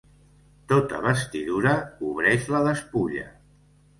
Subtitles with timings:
[0.71, 3.29] Tota vestidura cobreix la despulla.